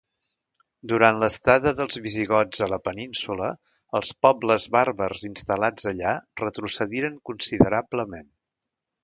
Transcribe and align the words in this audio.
Durant 0.91 1.17
l'estada 1.23 1.73
dels 1.79 1.99
visigots 2.05 2.63
a 2.67 2.69
la 2.71 2.79
península, 2.87 3.51
els 4.01 4.11
pobles 4.27 4.67
bàrbars 4.77 5.27
instal·lats 5.31 5.87
allà 5.93 6.15
retrocediren 6.45 7.23
considerablement. 7.33 8.29